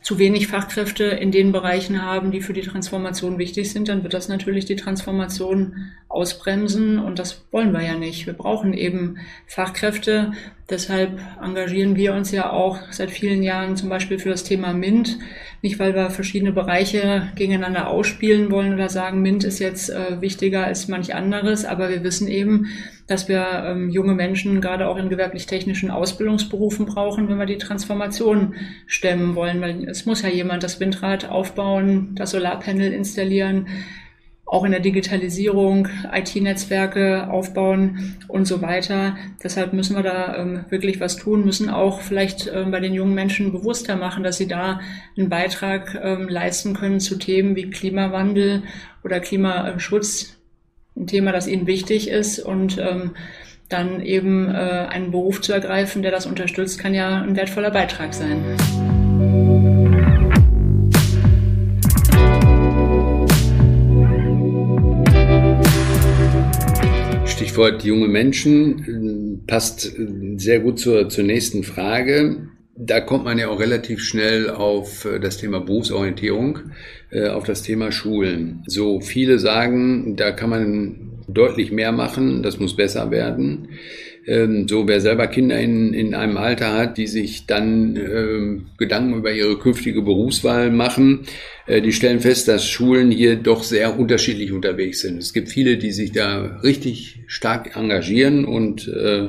zu 0.00 0.18
wenig 0.18 0.46
Fachkräfte 0.46 1.04
in 1.04 1.32
den 1.32 1.52
Bereichen 1.52 2.02
haben, 2.02 2.30
die 2.30 2.40
für 2.40 2.52
die 2.52 2.62
Transformation 2.62 3.38
wichtig 3.38 3.70
sind, 3.70 3.88
dann 3.88 4.02
wird 4.02 4.14
das 4.14 4.28
natürlich 4.28 4.64
die 4.64 4.76
Transformation 4.76 5.90
ausbremsen 6.08 6.98
und 6.98 7.18
das 7.18 7.44
wollen 7.50 7.72
wir 7.72 7.82
ja 7.82 7.94
nicht. 7.94 8.26
Wir 8.26 8.32
brauchen 8.32 8.72
eben 8.72 9.18
Fachkräfte. 9.46 10.32
Deshalb 10.70 11.18
engagieren 11.42 11.96
wir 11.96 12.14
uns 12.14 12.30
ja 12.30 12.50
auch 12.50 12.78
seit 12.90 13.10
vielen 13.10 13.42
Jahren 13.42 13.76
zum 13.76 13.88
Beispiel 13.88 14.18
für 14.18 14.30
das 14.30 14.44
Thema 14.44 14.72
MINT. 14.72 15.18
Nicht, 15.60 15.78
weil 15.78 15.94
wir 15.94 16.10
verschiedene 16.10 16.52
Bereiche 16.52 17.28
gegeneinander 17.36 17.88
ausspielen 17.88 18.50
wollen 18.50 18.74
oder 18.74 18.88
sagen, 18.88 19.20
MINT 19.20 19.44
ist 19.44 19.58
jetzt 19.58 19.90
äh, 19.90 20.20
wichtiger 20.20 20.64
als 20.64 20.88
manch 20.88 21.14
anderes, 21.14 21.64
aber 21.64 21.90
wir 21.90 22.02
wissen 22.04 22.28
eben, 22.28 22.66
dass 23.06 23.28
wir 23.28 23.64
ähm, 23.66 23.90
junge 23.90 24.14
Menschen 24.14 24.60
gerade 24.60 24.88
auch 24.88 24.96
in 24.96 25.08
gewerblich-technischen 25.08 25.90
Ausbildungsberufen 25.90 26.86
brauchen, 26.86 27.28
wenn 27.28 27.38
wir 27.38 27.46
die 27.46 27.58
Transformation 27.58 28.54
stemmen 28.86 29.34
wollen. 29.34 29.60
Weil 29.60 29.88
es 29.88 30.06
muss 30.06 30.22
ja 30.22 30.28
jemand 30.28 30.62
das 30.62 30.80
Windrad 30.80 31.28
aufbauen, 31.28 32.14
das 32.14 32.30
Solarpanel 32.30 32.92
installieren, 32.92 33.66
auch 34.48 34.64
in 34.64 34.70
der 34.70 34.80
Digitalisierung 34.80 35.88
IT-Netzwerke 36.10 37.28
aufbauen 37.30 38.16
und 38.28 38.46
so 38.46 38.62
weiter. 38.62 39.16
Deshalb 39.42 39.74
müssen 39.74 39.94
wir 39.94 40.02
da 40.02 40.36
ähm, 40.36 40.64
wirklich 40.70 41.00
was 41.00 41.16
tun, 41.16 41.44
müssen 41.44 41.68
auch 41.68 42.00
vielleicht 42.00 42.50
ähm, 42.52 42.70
bei 42.70 42.80
den 42.80 42.94
jungen 42.94 43.14
Menschen 43.14 43.52
bewusster 43.52 43.96
machen, 43.96 44.24
dass 44.24 44.38
sie 44.38 44.48
da 44.48 44.80
einen 45.16 45.28
Beitrag 45.28 46.00
ähm, 46.02 46.28
leisten 46.28 46.74
können 46.74 46.98
zu 46.98 47.16
Themen 47.16 47.56
wie 47.56 47.68
Klimawandel 47.68 48.62
oder 49.04 49.20
Klimaschutz, 49.20 50.38
ein 50.96 51.06
Thema, 51.06 51.30
das 51.30 51.46
ihnen 51.46 51.66
wichtig 51.66 52.08
ist 52.08 52.38
und 52.38 52.78
ähm, 52.78 53.12
dann 53.68 54.00
eben 54.00 54.48
äh, 54.48 54.86
einen 54.88 55.10
Beruf 55.10 55.42
zu 55.42 55.52
ergreifen, 55.52 56.00
der 56.00 56.10
das 56.10 56.24
unterstützt, 56.24 56.80
kann 56.80 56.94
ja 56.94 57.20
ein 57.20 57.36
wertvoller 57.36 57.70
Beitrag 57.70 58.14
sein. 58.14 58.42
Stichwort 67.58 67.82
junge 67.82 68.06
Menschen 68.06 69.42
passt 69.48 69.92
sehr 70.36 70.60
gut 70.60 70.78
zur, 70.78 71.08
zur 71.08 71.24
nächsten 71.24 71.64
Frage. 71.64 72.50
Da 72.76 73.00
kommt 73.00 73.24
man 73.24 73.36
ja 73.36 73.48
auch 73.48 73.58
relativ 73.58 73.98
schnell 74.00 74.48
auf 74.48 75.04
äh, 75.04 75.18
das 75.18 75.38
Thema 75.38 75.58
Berufsorientierung, 75.58 76.60
äh, 77.10 77.26
auf 77.26 77.42
das 77.42 77.62
Thema 77.62 77.90
Schulen. 77.90 78.62
So 78.68 79.00
viele 79.00 79.40
sagen, 79.40 80.14
da 80.14 80.30
kann 80.30 80.50
man 80.50 81.24
deutlich 81.26 81.72
mehr 81.72 81.90
machen, 81.90 82.44
das 82.44 82.60
muss 82.60 82.76
besser 82.76 83.10
werden. 83.10 83.70
Ähm, 84.28 84.68
so 84.68 84.86
wer 84.86 85.00
selber 85.00 85.26
Kinder 85.26 85.58
in, 85.58 85.94
in 85.94 86.14
einem 86.14 86.36
Alter 86.36 86.74
hat, 86.74 86.98
die 86.98 87.06
sich 87.06 87.46
dann 87.46 87.96
äh, 87.96 88.60
Gedanken 88.76 89.14
über 89.14 89.32
ihre 89.32 89.58
künftige 89.58 90.02
Berufswahl 90.02 90.70
machen, 90.70 91.20
äh, 91.66 91.80
die 91.80 91.92
stellen 91.92 92.20
fest, 92.20 92.46
dass 92.46 92.68
Schulen 92.68 93.10
hier 93.10 93.36
doch 93.36 93.62
sehr 93.62 93.98
unterschiedlich 93.98 94.52
unterwegs 94.52 95.00
sind. 95.00 95.16
Es 95.18 95.32
gibt 95.32 95.48
viele, 95.48 95.78
die 95.78 95.92
sich 95.92 96.12
da 96.12 96.60
richtig 96.62 97.20
stark 97.26 97.74
engagieren 97.74 98.44
und 98.44 98.86
äh, 98.88 99.28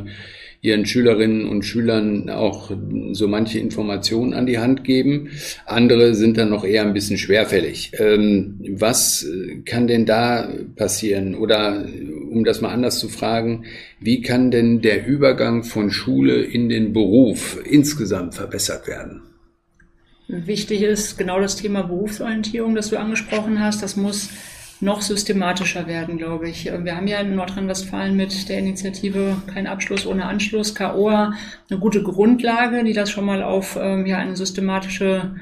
ihren 0.61 0.85
Schülerinnen 0.85 1.47
und 1.47 1.63
Schülern 1.63 2.29
auch 2.29 2.71
so 3.13 3.27
manche 3.27 3.59
Informationen 3.59 4.33
an 4.33 4.45
die 4.45 4.57
Hand 4.57 4.83
geben. 4.83 5.29
Andere 5.65 6.15
sind 6.15 6.37
dann 6.37 6.49
noch 6.49 6.65
eher 6.65 6.83
ein 6.83 6.93
bisschen 6.93 7.17
schwerfällig. 7.17 7.91
Ähm, 7.97 8.59
was 8.71 9.25
kann 9.65 9.87
denn 9.87 10.05
da 10.05 10.49
passieren? 10.75 11.35
Oder 11.35 11.85
um 12.29 12.43
das 12.43 12.59
mal 12.59 12.69
anders 12.69 12.99
zu 12.99 13.07
fragen, 13.07 13.65
wie 13.99 14.21
kann 14.21 14.51
denn 14.51 14.81
der 14.81 15.07
Übergang 15.07 15.63
von 15.63 15.91
Schule 15.91 16.41
in 16.41 16.67
den 16.67 16.91
Beruf 16.91 17.57
insgesamt 17.63 18.35
verbessert 18.35 18.87
werden? 18.87 19.21
Wichtig 20.27 20.83
ist 20.83 21.17
genau 21.17 21.39
das 21.39 21.55
Thema 21.55 21.81
Berufsorientierung, 21.83 22.75
das 22.75 22.89
du 22.89 22.99
angesprochen 22.99 23.59
hast. 23.59 23.81
Das 23.81 23.95
muss 23.95 24.29
noch 24.81 25.01
systematischer 25.01 25.87
werden, 25.87 26.17
glaube 26.17 26.49
ich. 26.49 26.65
Wir 26.65 26.95
haben 26.95 27.07
ja 27.07 27.19
in 27.19 27.35
Nordrhein-Westfalen 27.35 28.15
mit 28.15 28.47
der 28.47 28.59
Initiative 28.59 29.41
Kein 29.53 29.67
Abschluss 29.67 30.05
ohne 30.05 30.25
Anschluss, 30.25 30.73
KOA, 30.73 31.33
eine 31.69 31.79
gute 31.79 32.01
Grundlage, 32.01 32.83
die 32.83 32.93
das 32.93 33.11
schon 33.11 33.25
mal 33.25 33.43
auf 33.43 33.77
ähm, 33.79 34.05
ja, 34.05 34.17
eine 34.17 34.35
systematische 34.35 35.35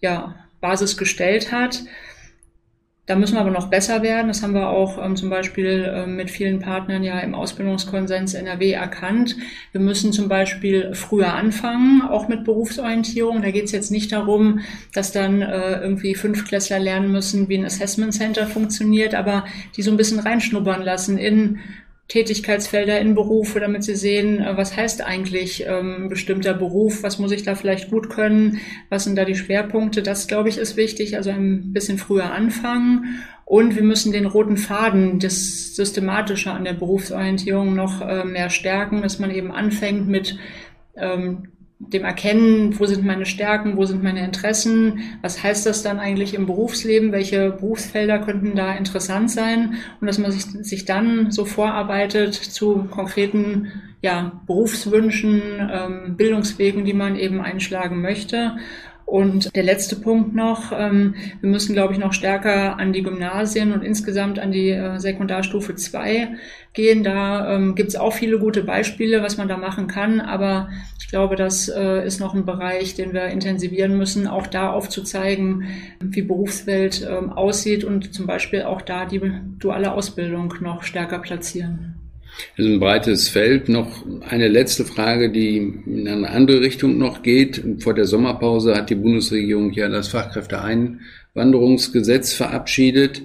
ja, 0.00 0.34
Basis 0.60 0.96
gestellt 0.96 1.50
hat. 1.50 1.82
Da 3.06 3.16
müssen 3.16 3.34
wir 3.34 3.40
aber 3.40 3.50
noch 3.50 3.68
besser 3.68 4.02
werden. 4.02 4.28
Das 4.28 4.42
haben 4.42 4.54
wir 4.54 4.70
auch 4.70 5.04
ähm, 5.04 5.14
zum 5.14 5.28
Beispiel 5.28 5.92
ähm, 5.94 6.16
mit 6.16 6.30
vielen 6.30 6.60
Partnern 6.60 7.04
ja 7.04 7.20
im 7.20 7.34
Ausbildungskonsens 7.34 8.32
NRW 8.32 8.72
erkannt. 8.72 9.36
Wir 9.72 9.80
müssen 9.82 10.12
zum 10.12 10.28
Beispiel 10.28 10.94
früher 10.94 11.34
anfangen, 11.34 12.00
auch 12.00 12.28
mit 12.28 12.44
Berufsorientierung. 12.44 13.42
Da 13.42 13.50
geht 13.50 13.64
es 13.64 13.72
jetzt 13.72 13.90
nicht 13.90 14.10
darum, 14.10 14.60
dass 14.94 15.12
dann 15.12 15.42
äh, 15.42 15.80
irgendwie 15.80 16.14
Fünfklässler 16.14 16.78
lernen 16.78 17.12
müssen, 17.12 17.50
wie 17.50 17.58
ein 17.58 17.66
Assessment 17.66 18.14
Center 18.14 18.46
funktioniert, 18.46 19.14
aber 19.14 19.44
die 19.76 19.82
so 19.82 19.90
ein 19.90 19.98
bisschen 19.98 20.20
reinschnuppern 20.20 20.82
lassen 20.82 21.18
in 21.18 21.58
Tätigkeitsfelder 22.08 23.00
in 23.00 23.14
Berufe, 23.14 23.60
damit 23.60 23.82
sie 23.82 23.94
sehen, 23.94 24.40
äh, 24.40 24.56
was 24.56 24.76
heißt 24.76 25.02
eigentlich 25.02 25.64
ähm, 25.66 26.04
ein 26.04 26.08
bestimmter 26.08 26.54
Beruf, 26.54 27.02
was 27.02 27.18
muss 27.18 27.32
ich 27.32 27.42
da 27.42 27.54
vielleicht 27.54 27.90
gut 27.90 28.10
können, 28.10 28.60
was 28.90 29.04
sind 29.04 29.16
da 29.16 29.24
die 29.24 29.34
Schwerpunkte. 29.34 30.02
Das, 30.02 30.26
glaube 30.26 30.48
ich, 30.48 30.58
ist 30.58 30.76
wichtig, 30.76 31.16
also 31.16 31.30
ein 31.30 31.72
bisschen 31.72 31.98
früher 31.98 32.30
anfangen. 32.30 33.24
Und 33.46 33.76
wir 33.76 33.82
müssen 33.82 34.12
den 34.12 34.26
roten 34.26 34.56
Faden, 34.56 35.18
das 35.18 35.76
Systematische 35.76 36.50
an 36.50 36.64
der 36.64 36.72
Berufsorientierung 36.72 37.74
noch 37.74 38.00
äh, 38.00 38.24
mehr 38.24 38.48
stärken, 38.48 39.02
dass 39.02 39.18
man 39.18 39.30
eben 39.30 39.52
anfängt 39.52 40.08
mit 40.08 40.38
ähm, 40.96 41.48
dem 41.92 42.04
Erkennen, 42.04 42.78
wo 42.78 42.86
sind 42.86 43.04
meine 43.04 43.26
Stärken, 43.26 43.76
wo 43.76 43.84
sind 43.84 44.02
meine 44.02 44.24
Interessen, 44.24 45.00
was 45.22 45.42
heißt 45.42 45.66
das 45.66 45.82
dann 45.82 45.98
eigentlich 45.98 46.34
im 46.34 46.46
Berufsleben, 46.46 47.12
welche 47.12 47.50
Berufsfelder 47.50 48.18
könnten 48.18 48.54
da 48.54 48.74
interessant 48.74 49.30
sein 49.30 49.74
und 50.00 50.06
dass 50.06 50.18
man 50.18 50.32
sich, 50.32 50.44
sich 50.44 50.84
dann 50.84 51.30
so 51.30 51.44
vorarbeitet 51.44 52.34
zu 52.34 52.84
konkreten 52.90 53.72
ja, 54.02 54.32
Berufswünschen, 54.46 55.42
ähm, 55.72 56.16
Bildungswegen, 56.16 56.84
die 56.84 56.92
man 56.92 57.16
eben 57.16 57.40
einschlagen 57.40 58.02
möchte. 58.02 58.56
Und 59.06 59.54
der 59.54 59.62
letzte 59.62 59.96
Punkt 59.96 60.34
noch, 60.34 60.72
ähm, 60.74 61.14
wir 61.40 61.50
müssen, 61.50 61.74
glaube 61.74 61.92
ich, 61.92 61.98
noch 61.98 62.12
stärker 62.12 62.78
an 62.78 62.92
die 62.92 63.02
Gymnasien 63.02 63.72
und 63.72 63.82
insgesamt 63.82 64.38
an 64.38 64.50
die 64.50 64.70
äh, 64.70 64.98
Sekundarstufe 64.98 65.74
2 65.74 66.36
gehen. 66.72 67.04
Da 67.04 67.54
ähm, 67.54 67.74
gibt 67.74 67.90
es 67.90 67.96
auch 67.96 68.14
viele 68.14 68.38
gute 68.38 68.64
Beispiele, 68.64 69.22
was 69.22 69.36
man 69.36 69.46
da 69.46 69.56
machen 69.56 69.88
kann, 69.88 70.20
aber 70.20 70.70
ich 70.98 71.08
glaube, 71.08 71.36
das 71.36 71.68
äh, 71.68 72.04
ist 72.06 72.18
noch 72.18 72.34
ein 72.34 72.46
Bereich, 72.46 72.94
den 72.94 73.12
wir 73.12 73.26
intensivieren 73.26 73.96
müssen, 73.96 74.26
auch 74.26 74.46
da 74.46 74.70
aufzuzeigen, 74.70 75.64
wie 76.00 76.22
Berufswelt 76.22 77.06
ähm, 77.08 77.30
aussieht 77.30 77.84
und 77.84 78.14
zum 78.14 78.26
Beispiel 78.26 78.62
auch 78.62 78.82
da 78.82 79.04
die 79.04 79.20
duale 79.58 79.92
Ausbildung 79.92 80.54
noch 80.60 80.82
stärker 80.82 81.18
platzieren. 81.18 81.93
Das 82.56 82.66
ist 82.66 82.72
ein 82.72 82.80
breites 82.80 83.28
Feld. 83.28 83.68
Noch 83.68 84.04
eine 84.28 84.48
letzte 84.48 84.84
Frage, 84.84 85.30
die 85.30 85.58
in 85.86 86.08
eine 86.08 86.30
andere 86.30 86.60
Richtung 86.60 86.98
noch 86.98 87.22
geht. 87.22 87.62
Vor 87.80 87.94
der 87.94 88.06
Sommerpause 88.06 88.74
hat 88.74 88.90
die 88.90 88.96
Bundesregierung 88.96 89.70
ja 89.72 89.88
das 89.88 90.08
Fachkräfteeinwanderungsgesetz 90.08 92.32
verabschiedet. 92.32 93.22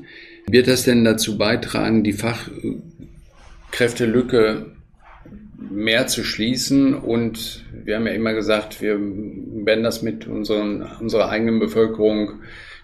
Wird 0.50 0.68
das 0.68 0.84
denn 0.84 1.04
dazu 1.04 1.38
beitragen, 1.38 2.04
die 2.04 2.14
Fachkräftelücke 2.14 4.66
mehr 5.70 6.08
zu 6.08 6.24
schließen? 6.24 6.96
Und 6.96 7.66
wir 7.84 7.96
haben 7.96 8.08
ja 8.08 8.14
immer 8.14 8.34
gesagt, 8.34 8.82
wir 8.82 8.98
werden 9.00 9.84
das 9.84 10.02
mit 10.02 10.26
unseren, 10.28 10.82
unserer 11.00 11.30
eigenen 11.30 11.60
Bevölkerung 11.60 12.40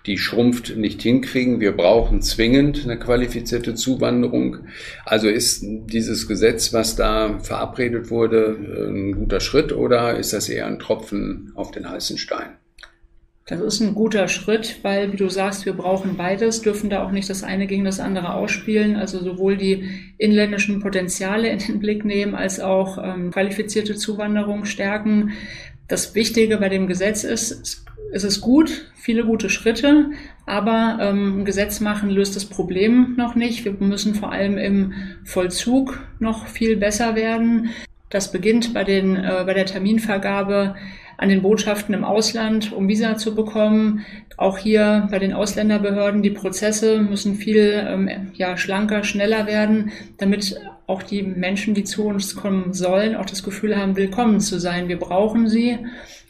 die 0.06 0.18
schrumpft, 0.18 0.78
nicht 0.78 1.02
hinkriegen. 1.02 1.60
Wir 1.60 1.72
brauchen 1.72 2.22
zwingend 2.22 2.84
eine 2.84 3.00
qualifizierte 3.00 3.76
Zuwanderung. 3.76 4.58
Also 5.06 5.28
ist 5.28 5.64
dieses 5.64 6.28
Gesetz, 6.28 6.74
was 6.74 6.96
da 6.96 7.40
verabredet 7.40 8.10
wurde, 8.12 8.58
ein 8.90 9.14
guter 9.14 9.40
Schritt 9.40 9.74
oder 9.74 10.18
ist 10.18 10.34
das 10.34 10.50
eher 10.50 10.68
ein 10.68 10.80
Tropfen 10.80 11.52
auf 11.56 11.72
den 11.72 11.90
heißen 11.90 12.18
Stein? 12.18 12.58
Das 13.48 13.62
ist 13.62 13.80
ein 13.80 13.94
guter 13.94 14.28
Schritt, 14.28 14.80
weil, 14.82 15.14
wie 15.14 15.18
du 15.18 15.30
sagst, 15.30 15.68
wir 15.68 15.74
brauchen 15.74 16.18
beides, 16.18 16.62
dürfen 16.62 16.90
da 16.90 17.04
auch 17.04 17.12
nicht 17.12 17.30
das 17.30 17.44
eine 17.44 17.68
gegen 17.68 17.86
das 17.86 18.00
andere 18.00 18.34
ausspielen. 18.34 18.96
Also 18.96 19.20
sowohl 19.20 19.56
die 19.56 19.88
inländischen 20.18 20.80
Potenziale 20.80 21.50
in 21.50 21.60
den 21.60 21.80
Blick 21.80 22.06
nehmen, 22.06 22.34
als 22.34 22.60
auch 22.60 22.98
ähm, 22.98 23.30
qualifizierte 23.30 23.96
Zuwanderung 23.96 24.66
stärken. 24.66 25.34
Das 25.88 26.16
Wichtige 26.16 26.58
bei 26.58 26.70
dem 26.70 26.88
Gesetz 26.88 27.24
ist, 27.24 27.52
es 27.52 27.86
ist 28.24 28.42
gut, 28.42 28.92
viele 28.96 29.26
gute 29.26 29.50
Schritte, 29.50 30.12
aber 30.46 30.98
ähm, 31.02 31.46
Gesetz 31.46 31.80
machen 31.80 32.10
löst 32.10 32.36
das 32.36 32.46
Problem 32.46 33.16
noch 33.18 33.36
nicht. 33.36 33.66
Wir 33.66 33.74
müssen 33.80 34.16
vor 34.16 34.32
allem 34.32 34.58
im 34.58 34.94
Vollzug 35.24 36.00
noch 36.20 36.48
viel 36.48 36.78
besser 36.78 37.16
werden. 37.16 37.70
Das 38.10 38.32
beginnt 38.32 38.74
bei, 38.74 38.84
den, 38.84 39.16
äh, 39.16 39.44
bei 39.46 39.54
der 39.54 39.66
Terminvergabe 39.66 40.76
an 41.18 41.30
den 41.30 41.42
Botschaften 41.42 41.94
im 41.94 42.04
Ausland, 42.04 42.74
um 42.74 42.88
Visa 42.88 43.18
zu 43.18 43.36
bekommen. 43.36 44.06
Auch 44.38 44.58
hier 44.58 45.08
bei 45.12 45.20
den 45.20 45.34
Ausländerbehörden, 45.34 46.22
die 46.22 46.32
Prozesse 46.32 47.00
müssen 47.00 47.36
viel 47.36 47.86
ähm, 47.88 48.32
ja, 48.34 48.58
schlanker, 48.58 49.04
schneller 49.04 49.48
werden, 49.48 49.92
damit 50.18 50.60
auch 50.88 51.04
die 51.04 51.24
Menschen, 51.24 51.74
die 51.74 51.84
zu 51.84 52.06
uns 52.06 52.36
kommen 52.36 52.74
sollen, 52.74 53.16
auch 53.16 53.26
das 53.26 53.44
Gefühl 53.44 53.76
haben, 53.76 53.96
willkommen 53.96 54.40
zu 54.40 54.60
sein. 54.60 54.88
Wir 54.88 55.00
brauchen 55.00 55.48
sie. 55.48 55.80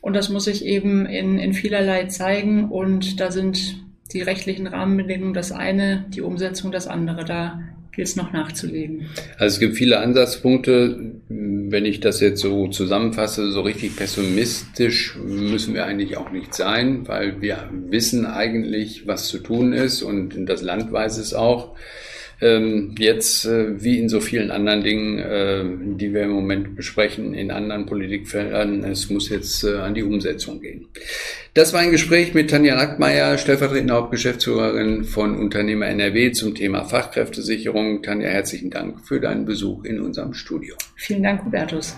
Und 0.02 0.16
das 0.16 0.30
muss 0.30 0.46
sich 0.46 0.66
eben 0.66 1.06
in, 1.06 1.40
in 1.40 1.54
vielerlei 1.54 2.06
zeigen. 2.06 2.70
Und 2.70 3.20
da 3.20 3.32
sind 3.32 3.78
die 4.14 4.22
rechtlichen 4.22 4.68
Rahmenbedingungen 4.68 5.34
das 5.34 5.52
eine, 5.52 6.06
die 6.10 6.22
Umsetzung 6.22 6.72
das 6.72 6.88
andere. 6.88 7.26
Da 7.26 7.60
gilt 7.92 8.08
es 8.08 8.16
noch 8.16 8.32
nachzulegen. 8.32 9.08
Also 9.38 9.56
es 9.56 9.60
gibt 9.60 9.76
viele 9.76 10.00
Ansatzpunkte. 10.00 11.14
Wenn 11.28 11.86
ich 11.86 12.02
das 12.02 12.20
jetzt 12.20 12.42
so 12.42 12.68
zusammenfasse, 12.68 13.52
so 13.52 13.62
richtig 13.62 13.96
pessimistisch 13.96 15.18
müssen 15.18 15.74
wir 15.74 15.86
eigentlich 15.86 16.18
auch 16.18 16.32
nicht 16.32 16.54
sein, 16.54 17.08
weil 17.08 17.42
wir 17.42 17.70
wissen 17.90 18.26
eigentlich, 18.26 19.08
was 19.08 19.28
zu 19.28 19.40
tun 19.40 19.74
ist 19.74 20.04
und 20.04 20.46
das 20.46 20.62
Land 20.62 20.92
weiß 20.92 21.18
es 21.18 21.34
auch. 21.34 21.76
Ähm, 22.42 22.96
jetzt, 22.98 23.46
äh, 23.46 23.82
wie 23.82 24.00
in 24.00 24.10
so 24.10 24.20
vielen 24.20 24.52
anderen 24.52 24.84
Dingen, 24.84 25.20
äh, 25.20 25.64
die 25.98 26.14
wir 26.14 26.24
im 26.24 26.32
Moment 26.32 26.76
besprechen, 26.76 27.34
in 27.34 27.52
anderen 27.52 27.86
Politikfeldern, 27.86 28.84
es 28.84 29.10
muss 29.10 29.30
jetzt 29.30 29.64
äh, 29.64 29.78
an 29.78 29.94
die 29.94 30.04
Umsetzung 30.04 30.62
gehen. 30.62 30.88
Das 31.54 31.74
war 31.74 31.80
ein 31.80 31.92
Gespräch 31.92 32.34
mit 32.34 32.50
Tanja 32.50 32.76
Rackmeier, 32.76 33.38
stellvertretende 33.38 33.94
Hauptgeschäftsführerin 33.94 35.06
von 35.06 35.38
Unternehmer 35.38 35.88
NRW 35.88 36.32
zum 36.34 36.56
Thema 36.56 36.84
Fachkräftesicherung. 36.84 38.04
Tanja, 38.04 38.30
herzlichen 38.30 38.70
Dank 38.70 39.08
für 39.08 39.20
deinen 39.20 39.46
Besuch 39.46 39.86
in 39.86 40.02
unserem 40.02 40.34
Studio. 40.34 40.76
Vielen 40.96 41.24
Dank, 41.24 41.46
Hubertus. 41.46 41.96